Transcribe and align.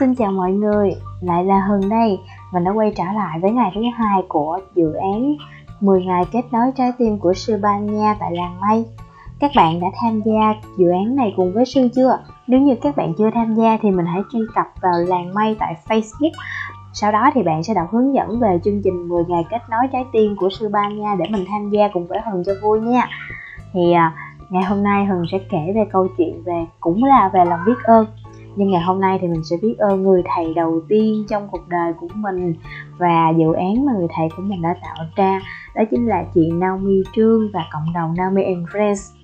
Xin 0.00 0.14
chào 0.14 0.32
mọi 0.32 0.52
người, 0.52 0.90
lại 1.20 1.44
là 1.44 1.60
Hường 1.68 1.88
đây 1.88 2.20
và 2.52 2.60
đã 2.60 2.70
quay 2.70 2.92
trở 2.96 3.04
lại 3.14 3.38
với 3.42 3.50
ngày 3.50 3.72
thứ 3.74 3.80
hai 3.94 4.22
của 4.28 4.58
dự 4.74 4.92
án 4.92 5.34
10 5.80 6.04
ngày 6.04 6.24
kết 6.32 6.42
nối 6.52 6.72
trái 6.76 6.92
tim 6.98 7.18
của 7.18 7.34
sư 7.34 7.58
Ban 7.62 7.86
Nha 7.86 8.16
tại 8.20 8.32
làng 8.32 8.60
Mây. 8.60 8.86
Các 9.40 9.50
bạn 9.56 9.80
đã 9.80 9.86
tham 10.00 10.20
gia 10.24 10.54
dự 10.76 10.90
án 10.90 11.16
này 11.16 11.34
cùng 11.36 11.52
với 11.52 11.64
sư 11.64 11.88
chưa? 11.96 12.18
Nếu 12.46 12.60
như 12.60 12.74
các 12.82 12.96
bạn 12.96 13.14
chưa 13.18 13.30
tham 13.34 13.54
gia 13.54 13.78
thì 13.82 13.90
mình 13.90 14.06
hãy 14.06 14.22
truy 14.32 14.40
cập 14.54 14.66
vào 14.82 14.92
làng 15.08 15.34
Mây 15.34 15.56
tại 15.58 15.74
Facebook. 15.88 16.32
Sau 16.92 17.12
đó 17.12 17.30
thì 17.34 17.42
bạn 17.42 17.62
sẽ 17.62 17.74
đọc 17.74 17.86
hướng 17.90 18.14
dẫn 18.14 18.40
về 18.40 18.60
chương 18.64 18.82
trình 18.84 19.08
10 19.08 19.24
ngày 19.28 19.44
kết 19.50 19.62
nối 19.70 19.88
trái 19.92 20.04
tim 20.12 20.36
của 20.36 20.48
sư 20.50 20.68
Ban 20.72 21.00
Nha 21.00 21.14
để 21.18 21.24
mình 21.30 21.44
tham 21.48 21.70
gia 21.70 21.88
cùng 21.92 22.06
với 22.06 22.20
Hường 22.20 22.42
cho 22.46 22.52
vui 22.62 22.80
nha. 22.80 23.08
Thì 23.72 23.92
à, 23.92 24.14
ngày 24.50 24.62
hôm 24.62 24.82
nay 24.82 25.06
Hường 25.06 25.24
sẽ 25.32 25.38
kể 25.50 25.72
về 25.74 25.84
câu 25.92 26.08
chuyện 26.18 26.42
về 26.44 26.66
cũng 26.80 27.04
là 27.04 27.30
về 27.34 27.44
lòng 27.44 27.60
biết 27.66 27.84
ơn 27.84 28.06
nhưng 28.56 28.70
ngày 28.70 28.82
hôm 28.82 29.00
nay 29.00 29.18
thì 29.20 29.28
mình 29.28 29.44
sẽ 29.44 29.56
biết 29.62 29.74
ơn 29.78 30.02
người 30.02 30.22
thầy 30.34 30.54
đầu 30.54 30.80
tiên 30.88 31.24
trong 31.28 31.48
cuộc 31.50 31.68
đời 31.68 31.92
của 32.00 32.08
mình 32.14 32.54
và 32.98 33.32
dự 33.38 33.52
án 33.52 33.86
mà 33.86 33.92
người 33.98 34.08
thầy 34.16 34.28
của 34.36 34.42
mình 34.42 34.62
đã 34.62 34.76
tạo 34.82 35.06
ra. 35.16 35.40
Đó 35.74 35.82
chính 35.90 36.06
là 36.06 36.24
chị 36.34 36.50
Naomi 36.50 37.02
Trương 37.16 37.40
và 37.52 37.60
cộng 37.72 37.92
đồng 37.94 38.14
Naomi 38.16 38.42
and 38.42 38.68
Friends. 38.68 39.14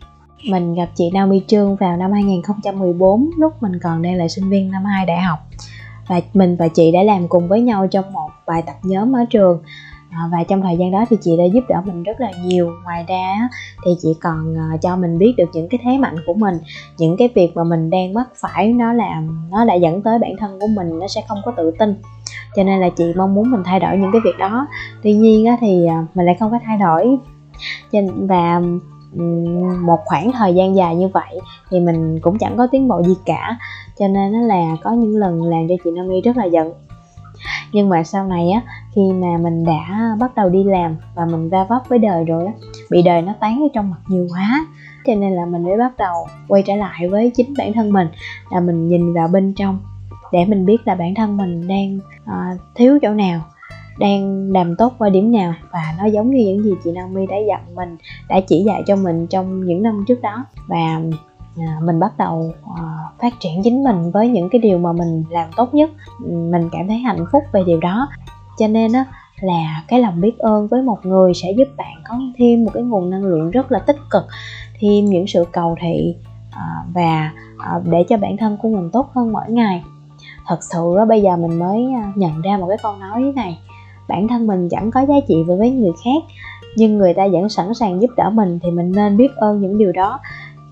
Mình 0.50 0.74
gặp 0.74 0.88
chị 0.94 1.10
Naomi 1.14 1.42
Trương 1.46 1.76
vào 1.76 1.96
năm 1.96 2.12
2014 2.12 3.30
lúc 3.38 3.52
mình 3.62 3.72
còn 3.82 4.02
đang 4.02 4.14
là 4.14 4.28
sinh 4.28 4.50
viên 4.50 4.70
năm 4.70 4.84
2 4.84 5.06
đại 5.06 5.20
học. 5.20 5.38
Và 6.08 6.20
mình 6.34 6.56
và 6.58 6.68
chị 6.68 6.92
đã 6.92 7.02
làm 7.02 7.28
cùng 7.28 7.48
với 7.48 7.60
nhau 7.60 7.86
trong 7.86 8.12
một 8.12 8.30
bài 8.46 8.62
tập 8.66 8.74
nhóm 8.82 9.16
ở 9.16 9.24
trường. 9.30 9.62
À, 10.16 10.28
và 10.32 10.44
trong 10.44 10.62
thời 10.62 10.76
gian 10.76 10.90
đó 10.90 11.04
thì 11.10 11.16
chị 11.20 11.36
đã 11.36 11.44
giúp 11.44 11.64
đỡ 11.68 11.82
mình 11.84 12.02
rất 12.02 12.20
là 12.20 12.30
nhiều. 12.44 12.72
Ngoài 12.84 13.04
ra 13.08 13.48
thì 13.84 13.90
chị 14.02 14.08
còn 14.20 14.54
ờ, 14.54 14.76
cho 14.82 14.96
mình 14.96 15.18
biết 15.18 15.34
được 15.36 15.50
những 15.52 15.68
cái 15.68 15.80
thế 15.84 15.98
mạnh 15.98 16.16
của 16.26 16.34
mình 16.34 16.54
những 16.98 17.16
cái 17.16 17.28
việc 17.34 17.56
mà 17.56 17.64
mình 17.64 17.90
đang 17.90 18.14
mắc 18.14 18.28
phải 18.36 18.72
nó 18.72 18.92
làm 18.92 19.48
nó 19.50 19.64
đã 19.64 19.74
dẫn 19.74 20.02
tới 20.02 20.18
bản 20.18 20.32
thân 20.38 20.58
của 20.60 20.66
mình 20.66 20.98
nó 20.98 21.06
sẽ 21.08 21.23
không 21.28 21.38
có 21.45 21.52
tự 21.56 21.70
tin. 21.78 21.95
Cho 22.56 22.62
nên 22.62 22.80
là 22.80 22.88
chị 22.88 23.04
mong 23.16 23.34
muốn 23.34 23.50
mình 23.50 23.62
thay 23.64 23.80
đổi 23.80 23.96
những 23.96 24.12
cái 24.12 24.20
việc 24.24 24.38
đó. 24.38 24.66
Tuy 25.02 25.12
nhiên 25.12 25.46
á, 25.46 25.56
thì 25.60 25.86
ờ, 25.86 25.95
mình 26.14 26.26
lại 26.26 26.36
không 26.40 26.51
có 26.51 26.58
thay 26.64 26.78
đổi. 26.78 27.18
Và 28.16 28.60
một 29.80 29.98
khoảng 30.04 30.32
thời 30.32 30.54
gian 30.54 30.76
dài 30.76 30.96
như 30.96 31.08
vậy 31.08 31.40
thì 31.70 31.80
mình 31.80 32.20
cũng 32.20 32.38
chẳng 32.38 32.56
có 32.56 32.66
tiến 32.66 32.88
bộ 32.88 33.02
gì 33.02 33.14
cả. 33.26 33.56
Cho 33.98 34.08
nên 34.08 34.32
nó 34.32 34.40
là 34.40 34.76
có 34.82 34.92
những 34.92 35.16
lần 35.16 35.42
làm 35.42 35.68
cho 35.68 35.74
chị 35.84 35.90
Nami 35.90 36.20
rất 36.20 36.36
là 36.36 36.45
giận. 36.45 36.73
Nhưng 37.73 37.88
mà 37.88 38.02
sau 38.02 38.26
này 38.26 38.51
á 38.51 38.62
khi 38.96 39.12
mà 39.12 39.36
mình 39.42 39.64
đã 39.64 40.16
bắt 40.20 40.34
đầu 40.34 40.48
đi 40.48 40.64
làm 40.64 40.96
và 41.14 41.24
mình 41.24 41.48
va 41.50 41.66
vấp 41.68 41.82
với 41.88 41.98
đời 41.98 42.24
rồi 42.24 42.46
á 42.46 42.52
bị 42.90 43.02
đời 43.02 43.22
nó 43.22 43.34
tán 43.40 43.62
ở 43.62 43.68
trong 43.74 43.90
mặt 43.90 44.00
nhiều 44.08 44.26
quá. 44.30 44.66
Cho 45.06 45.14
nên 45.14 45.32
là 45.32 45.46
mình 45.46 45.62
mới 45.62 45.76
bắt 45.76 45.92
đầu 45.98 46.26
quay 46.48 46.62
trở 46.66 46.76
lại 46.76 47.08
với 47.08 47.30
chính 47.34 47.54
bản 47.58 47.72
thân 47.72 47.92
mình 47.92 48.08
là 48.50 48.60
mình 48.60 48.88
nhìn 48.88 49.14
vào 49.14 49.28
bên 49.28 49.54
trong 49.56 49.78
để 50.32 50.44
mình 50.44 50.66
biết 50.66 50.76
là 50.84 50.94
bản 50.94 51.14
thân 51.14 51.36
mình 51.36 51.68
đang 51.68 51.98
uh, 52.24 52.60
thiếu 52.74 52.98
chỗ 53.02 53.14
nào 53.14 53.40
đang 53.98 54.52
làm 54.52 54.76
tốt 54.76 54.92
qua 54.98 55.08
điểm 55.08 55.32
nào 55.32 55.54
và 55.72 55.94
nó 55.98 56.06
giống 56.06 56.30
như 56.30 56.44
những 56.46 56.64
gì 56.64 56.72
chị 56.84 56.92
Naomi 56.92 57.26
đã 57.26 57.36
dặn 57.48 57.74
mình 57.74 57.96
đã 58.28 58.40
chỉ 58.40 58.64
dạy 58.66 58.82
cho 58.86 58.96
mình 58.96 59.26
trong 59.26 59.66
những 59.66 59.82
năm 59.82 60.04
trước 60.08 60.22
đó. 60.22 60.44
Và 60.68 61.00
À, 61.58 61.80
mình 61.82 62.00
bắt 62.00 62.18
đầu 62.18 62.54
uh, 62.72 63.20
phát 63.22 63.32
triển 63.40 63.60
chính 63.64 63.84
mình 63.84 64.10
với 64.10 64.28
những 64.28 64.48
cái 64.50 64.58
điều 64.58 64.78
mà 64.78 64.92
mình 64.92 65.24
làm 65.30 65.50
tốt 65.56 65.74
nhất. 65.74 65.91
Mình 66.28 66.69
cảm 66.72 66.88
thấy 66.88 66.98
hạnh 66.98 67.24
phúc 67.32 67.42
về 67.52 67.62
điều 67.66 67.80
đó 67.80 68.08
cho 68.59 68.69
nên 68.69 68.93
á 68.93 69.04
là 69.41 69.82
cái 69.88 70.00
lòng 70.00 70.21
biết 70.21 70.38
ơn 70.38 70.69
với 70.69 70.82
một 70.82 70.99
người 71.03 71.34
sẽ 71.34 71.53
giúp 71.56 71.69
bạn 71.76 71.94
có 72.04 72.19
thêm 72.38 72.65
một 72.65 72.71
cái 72.75 72.82
nguồn 72.82 73.10
năng 73.10 73.25
lượng 73.25 73.50
rất 73.50 73.72
là 73.72 73.78
tích 73.78 73.97
cực 74.10 74.25
thêm 74.81 75.04
những 75.04 75.26
sự 75.26 75.44
cầu 75.53 75.76
thị 75.82 76.16
à, 76.50 76.84
và 76.94 77.32
à, 77.59 77.81
để 77.84 78.04
cho 78.09 78.16
bản 78.16 78.37
thân 78.37 78.56
của 78.62 78.69
mình 78.69 78.91
tốt 78.93 79.10
hơn 79.15 79.32
mỗi 79.32 79.44
ngày. 79.48 79.82
Thật 80.47 80.59
sự 80.72 80.94
á, 80.98 81.04
bây 81.04 81.22
giờ 81.22 81.37
mình 81.37 81.59
mới 81.59 81.87
à, 82.03 82.12
nhận 82.16 82.43
ra 82.43 82.56
một 82.56 82.66
cái 82.69 82.78
câu 82.82 82.97
nói 82.97 83.32
này 83.36 83.58
bản 84.08 84.28
thân 84.28 84.47
mình 84.47 84.69
chẳng 84.69 84.91
có 84.91 85.00
giá 85.00 85.14
trị 85.28 85.34
với 85.47 85.70
người 85.70 85.92
khác 86.04 86.22
nhưng 86.76 86.98
người 86.98 87.14
ta 87.14 87.28
vẫn 87.32 87.48
sẵn 87.48 87.75
sàng 87.75 88.03
giúp 88.03 88.10
đỡ 88.16 88.30
mình 88.30 88.59
thì 88.62 88.70
mình 88.70 88.92
nên 88.92 89.16
biết 89.16 89.36
ơn 89.36 89.60
những 89.60 89.78
điều 89.78 89.92
đó. 89.92 90.20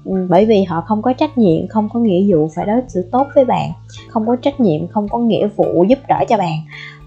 Ừ, 0.05 0.27
bởi 0.31 0.47
vì 0.47 0.65
họ 0.65 0.81
không 0.81 1.03
có 1.03 1.13
trách 1.13 1.39
nhiệm 1.39 1.69
không 1.69 1.89
có 1.93 2.01
nghĩa 2.01 2.33
vụ 2.33 2.51
phải 2.55 2.67
đối 2.67 2.81
xử 2.89 3.09
tốt 3.13 3.27
với 3.35 3.45
bạn 3.45 3.71
không 4.09 4.27
có 4.27 4.37
trách 4.37 4.61
nhiệm 4.61 4.89
không 4.89 5.09
có 5.09 5.19
nghĩa 5.19 5.49
vụ 5.57 5.85
giúp 5.89 5.99
đỡ 6.09 6.25
cho 6.29 6.37
bạn 6.37 6.59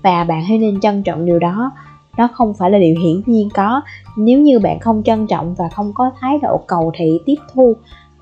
và 0.04 0.24
bạn 0.24 0.44
hãy 0.44 0.58
nên 0.58 0.80
trân 0.80 1.04
trọng 1.04 1.26
điều 1.26 1.40
đó. 1.40 1.72
Nó 2.18 2.28
không 2.34 2.54
phải 2.54 2.72
là 2.72 2.80
điều 2.80 2.96
hiển 3.00 3.22
nhiên 3.26 3.50
có. 3.54 3.82
Nếu 4.18 4.40
như 4.40 4.60
bạn 4.60 4.80
không 4.80 5.04
trân 5.04 5.28
trọng 5.28 5.56
và 5.56 5.70
không 5.70 5.92
có 5.94 6.12
thái 6.20 6.40
độ 6.42 6.60
cầu 6.68 6.92
thị 6.98 7.20
tiếp 7.26 7.36
thu 7.54 7.74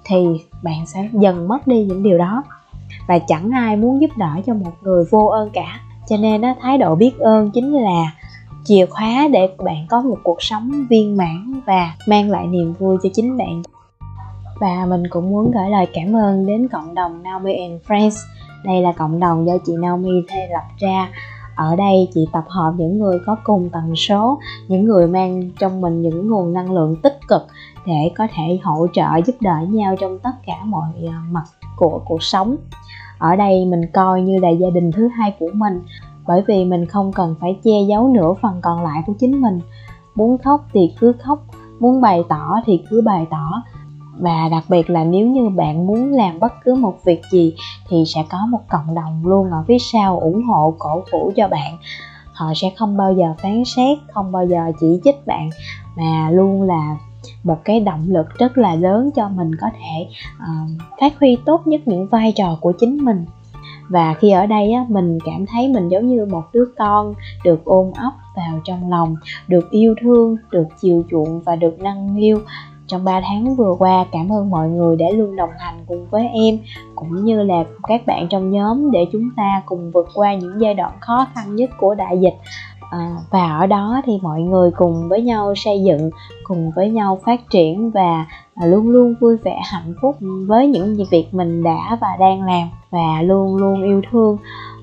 thì 0.04 0.26
bạn 0.64 0.86
sẽ 0.86 1.10
dần 1.14 1.48
mất 1.48 1.68
đi 1.68 1.84
những 1.84 2.04
điều 2.04 2.18
đó. 2.18 2.44
Và 3.08 3.20
chẳng 3.20 3.52
ai 3.52 3.76
muốn 3.76 4.02
giúp 4.02 4.10
đỡ 4.18 4.42
cho 4.46 4.54
một 4.54 4.72
người 4.82 5.06
vô 5.12 5.26
ơn 5.26 5.50
cả. 5.54 5.80
Cho 6.10 6.18
nên 6.18 6.42
đó, 6.42 6.54
thái 6.62 6.78
độ 6.78 6.96
biết 6.96 7.20
ơn 7.20 7.52
chính 7.52 7.74
là 7.74 8.12
chìa 8.64 8.86
khóa 8.86 9.28
để 9.32 9.50
bạn 9.64 9.86
có 9.90 10.02
một 10.02 10.18
cuộc 10.24 10.42
sống 10.42 10.72
viên 10.90 11.18
mãn 11.18 11.62
và 11.66 11.94
mang 12.08 12.30
lại 12.30 12.48
niềm 12.48 12.74
vui 12.80 12.98
cho 13.04 13.10
chính 13.14 13.38
bạn. 13.38 13.62
Và 14.60 14.86
mình 14.90 15.04
cũng 15.10 15.30
muốn 15.30 15.52
gửi 15.52 15.70
lời 15.70 15.88
cảm 15.94 16.16
ơn 16.16 16.46
đến 16.46 16.68
cộng 16.68 16.96
đồng 16.96 17.24
Naomi 17.24 17.54
and 17.54 17.82
Friends. 17.88 18.26
Đây 18.64 18.82
là 18.82 18.92
cộng 18.92 19.20
đồng 19.20 19.48
do 19.48 19.54
chị 19.66 19.74
Naomi 19.80 20.22
thay 20.28 20.48
lập 20.50 20.64
ra 20.80 21.10
ở 21.56 21.76
đây 21.76 22.10
chị 22.14 22.28
tập 22.32 22.44
hợp 22.48 22.74
những 22.78 23.00
người 23.00 23.20
có 23.26 23.36
cùng 23.44 23.70
tần 23.70 23.96
số, 23.96 24.40
những 24.68 24.86
người 24.86 25.08
mang 25.08 25.50
trong 25.60 25.82
mình 25.82 26.02
những 26.02 26.30
nguồn 26.30 26.54
năng 26.54 26.72
lượng 26.72 26.96
tích 27.04 27.20
cực 27.28 27.42
để 27.86 28.12
có 28.18 28.28
thể 28.34 28.60
hỗ 28.64 28.88
trợ 28.94 29.08
giúp 29.26 29.36
đỡ 29.40 29.56
nhau 29.70 29.96
trong 30.00 30.20
tất 30.20 30.34
cả 30.46 30.56
mọi 30.66 30.90
ờ, 31.08 31.14
mặt 31.32 31.44
của 31.76 32.02
cuộc 32.06 32.24
sống. 32.24 32.56
Ở 33.18 33.36
đây 33.36 33.66
mình 33.66 33.82
coi 33.94 34.22
như 34.22 34.40
là 34.40 34.50
gia 34.50 34.70
đình 34.70 34.92
thứ 34.92 35.08
hai 35.08 35.36
của 35.40 35.50
mình, 35.54 35.82
bởi 36.28 36.44
vì 36.48 36.66
mình 36.66 36.86
không 36.86 37.12
cần 37.14 37.36
phải 37.40 37.60
che 37.64 37.82
giấu 37.90 38.08
nửa 38.08 38.34
phần 38.42 38.60
còn 38.62 38.84
lại 38.84 39.04
của 39.08 39.14
chính 39.20 39.42
mình. 39.42 39.60
Muốn 40.16 40.38
khóc 40.38 40.66
thì 40.74 40.94
cứ 41.00 41.14
khóc, 41.24 41.44
muốn 41.80 42.02
bày 42.02 42.24
tỏ 42.30 42.56
thì 42.66 42.84
cứ 42.90 43.02
bày 43.02 43.28
tỏ 43.30 43.64
và 44.20 44.50
đặc 44.52 44.64
biệt 44.70 44.90
là 44.90 45.04
nếu 45.04 45.28
như 45.28 45.50
bạn 45.50 45.88
muốn 45.88 46.12
làm 46.12 46.40
bất 46.40 46.54
cứ 46.64 46.76
một 46.76 46.98
việc 47.06 47.22
gì 47.32 47.56
thì 47.90 48.04
sẽ 48.08 48.24
có 48.30 48.38
một 48.50 48.60
cộng 48.70 48.96
đồng 48.96 49.22
luôn 49.26 49.52
ở 49.52 49.64
phía 49.68 49.78
sau 49.80 50.20
ủng 50.20 50.44
hộ 50.44 50.76
cổ 50.80 51.04
vũ 51.12 51.32
cho 51.36 51.48
bạn. 51.48 51.78
Họ 52.34 52.54
sẽ 52.56 52.72
không 52.78 52.98
bao 52.98 53.14
giờ 53.14 53.34
phán 53.42 53.64
xét 53.66 53.98
không 54.14 54.32
bao 54.32 54.46
giờ 54.46 54.72
chỉ 54.80 55.00
trích 55.04 55.28
bạn 55.28 55.50
mà 55.98 56.30
luôn 56.30 56.62
là 56.62 56.98
một 57.44 57.58
cái 57.64 57.80
động 57.80 58.06
lực 58.08 58.26
rất 58.38 58.58
là 58.58 58.76
lớn 58.76 59.10
cho 59.16 59.30
mình 59.30 59.52
có 59.62 59.68
thể 59.74 60.08
uh, 60.38 60.70
phát 61.00 61.20
huy 61.20 61.38
tốt 61.46 61.68
nhất 61.68 61.82
những 61.86 62.08
vai 62.08 62.34
trò 62.36 62.58
của 62.62 62.74
chính 62.80 62.98
mình. 62.98 63.26
Và 63.90 64.14
khi 64.14 64.32
ở 64.32 64.46
đây 64.46 64.72
á, 64.72 64.86
mình 64.90 65.18
cảm 65.26 65.46
thấy 65.46 65.68
mình 65.68 65.90
giống 65.90 66.08
như 66.08 66.26
một 66.26 66.44
đứa 66.54 66.66
con 66.78 67.14
được 67.44 67.66
ôm 67.66 67.92
ấp 67.96 68.12
vào 68.36 68.60
trong 68.64 68.90
lòng 68.90 69.16
được 69.48 69.72
yêu 69.72 69.96
thương 70.02 70.38
được 70.52 70.68
chiều 70.82 71.04
chuộng 71.12 71.42
và 71.42 71.56
được 71.56 71.80
nâng 71.80 72.16
niu 72.16 72.38
trong 72.88 73.04
3 73.04 73.22
tháng 73.22 73.56
vừa 73.56 73.76
qua 73.80 74.06
cảm 74.12 74.32
ơn 74.32 74.50
mọi 74.50 74.70
người 74.70 74.96
đã 74.96 75.06
luôn 75.14 75.36
đồng 75.36 75.50
hành 75.58 75.86
cùng 75.88 76.08
với 76.10 76.28
em 76.34 76.60
cũng 76.96 77.26
như 77.26 77.44
là 77.44 77.64
các 77.84 78.06
bạn 78.06 78.28
trong 78.30 78.52
nhóm 78.52 78.92
để 78.92 79.06
chúng 79.12 79.30
ta 79.38 79.62
cùng 79.66 79.92
vượt 79.92 80.08
qua 80.14 80.36
những 80.36 80.62
giai 80.62 80.74
đoạn 80.74 80.92
khó 81.00 81.28
khăn 81.36 81.56
nhất 81.56 81.70
của 81.78 81.96
đại 81.96 82.20
dịch. 82.20 82.36
À, 82.90 83.18
và 83.32 83.58
ở 83.60 83.68
đó 83.68 84.02
thì 84.06 84.20
mọi 84.22 84.42
người 84.42 84.72
cùng 84.72 85.10
với 85.10 85.22
nhau 85.22 85.54
xây 85.56 85.84
dựng 85.84 86.10
cùng 86.44 86.72
với 86.76 86.90
nhau 86.90 87.20
phát 87.26 87.50
triển 87.50 87.92
và 87.92 88.26
à, 88.56 88.66
luôn 88.66 88.90
luôn 88.90 89.16
vui 89.22 89.38
vẻ 89.38 89.62
hạnh 89.64 89.94
phúc 90.02 90.16
với 90.48 90.68
những 90.68 90.98
việc 91.12 91.28
mình 91.32 91.64
đã 91.64 91.98
và 92.02 92.18
đang 92.20 92.44
làm 92.44 92.70
và 92.90 93.22
luôn 93.22 93.56
luôn 93.56 93.84
yêu 93.84 94.02
thương 94.12 94.38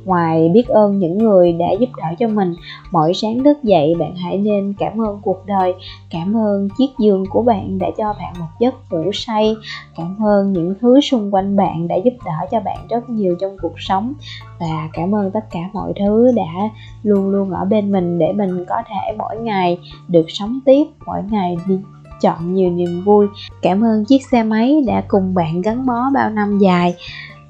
ngoài 0.05 0.49
biết 0.49 0.69
ơn 0.69 0.99
những 0.99 1.19
người 1.19 1.53
đã 1.53 1.67
giúp 1.81 1.89
đỡ 1.97 2.15
cho 2.19 2.29
mình, 2.29 2.55
mỗi 2.91 3.15
sáng 3.15 3.45
thức 3.45 3.63
dậy 3.63 3.95
bạn 3.99 4.17
hãy 4.17 4.39
nên 4.39 4.75
cảm 4.79 5.01
ơn 5.01 5.21
cuộc 5.23 5.47
đời, 5.47 5.75
cảm 6.11 6.37
ơn 6.37 6.69
chiếc 6.79 6.89
giường 6.99 7.25
của 7.31 7.43
bạn 7.43 7.79
đã 7.79 7.87
cho 7.99 8.15
bạn 8.19 8.35
một 8.39 8.47
giấc 8.61 8.75
ngủ 8.91 9.11
say, 9.13 9.57
cảm 9.97 10.17
ơn 10.25 10.53
những 10.53 10.75
thứ 10.81 11.01
xung 11.01 11.35
quanh 11.35 11.57
bạn 11.57 11.89
đã 11.89 11.97
giúp 12.05 12.15
đỡ 12.25 12.47
cho 12.51 12.61
bạn 12.61 12.77
rất 12.91 13.11
nhiều 13.11 13.37
trong 13.41 13.57
cuộc 13.63 13.75
sống, 13.77 14.13
và 14.61 14.89
cảm 14.93 15.15
ơn 15.15 15.31
tất 15.31 15.45
cả 15.51 15.61
mọi 15.73 15.93
thứ 16.01 16.33
đã 16.37 16.69
luôn 17.03 17.31
luôn 17.31 17.51
ở 17.51 17.65
bên 17.65 17.93
mình 17.93 18.19
để 18.19 18.33
mình 18.33 18.65
có 18.69 18.77
thể 18.89 19.17
mỗi 19.19 19.37
ngày 19.37 19.79
được 20.09 20.27
sống 20.29 20.59
tiếp, 20.65 20.85
mỗi 21.07 21.21
ngày 21.31 21.57
đi 21.67 21.79
chọn 22.21 22.55
nhiều 22.55 22.71
niềm 22.71 23.03
vui. 23.05 23.27
Cảm 23.63 23.85
ơn 23.85 24.05
chiếc 24.05 24.27
xe 24.31 24.43
máy 24.43 24.83
đã 24.87 25.05
cùng 25.09 25.35
bạn 25.35 25.61
gắn 25.61 25.87
bó 25.87 26.11
bao 26.15 26.31
năm 26.31 26.59
dài 26.59 26.95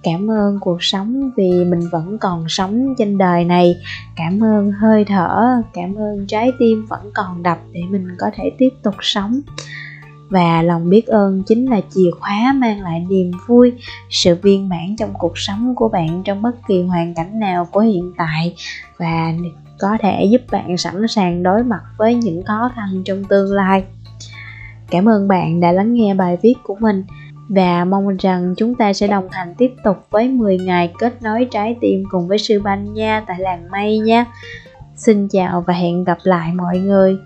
cảm 0.03 0.31
ơn 0.31 0.59
cuộc 0.61 0.83
sống 0.83 1.31
vì 1.37 1.51
mình 1.51 1.81
vẫn 1.93 2.19
còn 2.19 2.49
sống 2.49 2.95
trên 2.99 3.19
đời 3.19 3.45
này. 3.45 3.77
Cảm 4.17 4.45
ơn 4.45 4.73
hơi 4.73 5.05
thở, 5.05 5.63
cảm 5.75 5.95
ơn 5.95 6.27
trái 6.27 6.53
tim 6.59 6.87
vẫn 6.87 7.11
còn 7.15 7.43
đập 7.43 7.59
để 7.73 7.81
mình 7.91 8.09
có 8.19 8.31
thể 8.35 8.51
tiếp 8.59 8.71
tục 8.83 8.95
sống. 9.01 9.41
Và 10.29 10.63
lòng 10.63 10.91
biết 10.91 11.07
ơn 11.07 11.43
chính 11.47 11.71
là 11.71 11.81
chìa 11.91 12.11
khóa 12.21 12.53
mang 12.57 12.81
lại 12.81 13.07
niềm 13.11 13.31
vui, 13.47 13.73
sự 14.11 14.37
viên 14.43 14.69
mãn 14.69 14.97
trong 14.99 15.11
cuộc 15.19 15.39
sống 15.39 15.75
của 15.75 15.89
bạn 15.89 16.23
trong 16.25 16.43
bất 16.43 16.67
kỳ 16.69 16.83
hoàn 16.83 17.15
cảnh 17.15 17.39
nào 17.41 17.69
của 17.73 17.81
hiện 17.81 18.13
tại. 18.17 18.55
Và 18.99 19.33
có 19.79 19.99
thể 20.01 20.25
giúp 20.25 20.41
bạn 20.51 20.77
sẵn 20.77 21.09
sàng 21.09 21.43
đối 21.43 21.65
mặt 21.65 21.83
với 21.99 22.15
những 22.15 22.43
khó 22.43 22.71
khăn 22.75 23.03
trong 23.05 23.25
tương 23.25 23.53
lai. 23.53 23.85
Cảm 24.91 25.09
ơn 25.09 25.29
bạn 25.29 25.61
đã 25.61 25.73
lắng 25.73 25.95
nghe 25.95 26.15
bài 26.15 26.39
viết 26.43 26.55
của 26.63 26.77
mình 26.81 27.05
và 27.55 27.85
mong 27.85 28.17
rằng 28.17 28.55
chúng 28.57 28.75
ta 28.75 28.93
sẽ 28.93 29.07
đồng 29.07 29.29
hành 29.31 29.55
tiếp 29.59 29.73
tục 29.85 29.97
với 30.11 30.29
10 30.29 30.59
ngày 30.59 30.93
kết 30.99 31.23
nối 31.23 31.49
trái 31.51 31.77
tim 31.81 32.05
cùng 32.11 32.29
với 32.29 32.39
sư 32.39 32.61
Banh 32.65 32.95
nha, 32.95 33.25
tại 33.27 33.37
làng 33.41 33.71
mây 33.71 33.99
nha. 33.99 34.27
Xin 34.97 35.29
chào 35.29 35.65
và 35.67 35.75
hẹn 35.75 36.05
gặp 36.05 36.19
lại 36.23 36.53
mọi 36.55 36.79
người. 36.79 37.17